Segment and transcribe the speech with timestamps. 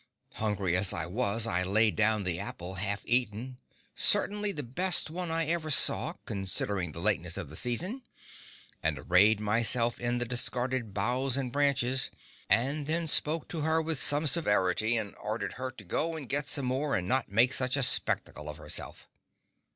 [0.33, 5.45] Hungry as I was, I laid down the apple half eaten—certainly the best one I
[5.45, 11.51] ever saw, considering the lateness of the season—and arrayed myself in the discarded boughs and
[11.51, 12.09] branches,
[12.49, 16.47] and then spoke to her with some severity and ordered her to go and get
[16.47, 19.07] some more and not make such a spectacle of herself.